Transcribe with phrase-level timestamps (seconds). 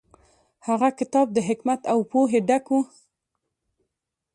[0.67, 2.77] هغه کتاب د حکمت او پوهې ډک و.